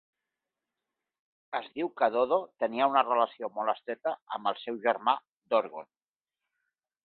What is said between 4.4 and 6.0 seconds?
el seu germà Dorgon.